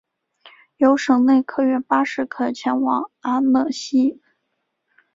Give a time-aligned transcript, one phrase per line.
[0.77, 4.19] 有省内客运巴士可前往阿讷西。